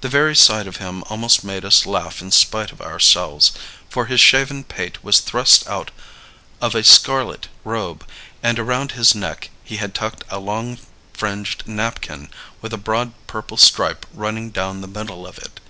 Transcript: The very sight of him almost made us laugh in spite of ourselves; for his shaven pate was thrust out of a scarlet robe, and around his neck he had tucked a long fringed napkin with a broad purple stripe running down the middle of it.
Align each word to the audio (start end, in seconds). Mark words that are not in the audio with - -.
The 0.00 0.08
very 0.08 0.34
sight 0.34 0.66
of 0.66 0.78
him 0.78 1.04
almost 1.10 1.44
made 1.44 1.62
us 1.62 1.84
laugh 1.84 2.22
in 2.22 2.30
spite 2.30 2.72
of 2.72 2.80
ourselves; 2.80 3.52
for 3.90 4.06
his 4.06 4.20
shaven 4.22 4.64
pate 4.64 5.04
was 5.04 5.20
thrust 5.20 5.68
out 5.68 5.90
of 6.62 6.74
a 6.74 6.82
scarlet 6.82 7.48
robe, 7.62 8.08
and 8.42 8.58
around 8.58 8.92
his 8.92 9.14
neck 9.14 9.50
he 9.62 9.76
had 9.76 9.92
tucked 9.94 10.24
a 10.30 10.38
long 10.38 10.78
fringed 11.12 11.64
napkin 11.66 12.30
with 12.62 12.72
a 12.72 12.78
broad 12.78 13.12
purple 13.26 13.58
stripe 13.58 14.06
running 14.14 14.48
down 14.48 14.80
the 14.80 14.88
middle 14.88 15.26
of 15.26 15.36
it. 15.36 15.60